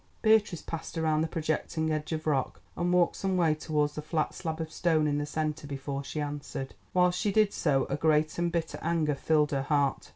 [0.23, 4.33] Beatrice passed round the projecting edge of rock, and walked some way towards the flat
[4.33, 6.73] slab of stone in the centre before she answered.
[6.91, 10.09] While she did so a great and bitter anger filled her heart.